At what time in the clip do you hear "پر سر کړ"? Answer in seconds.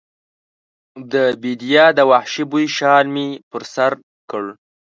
3.51-4.43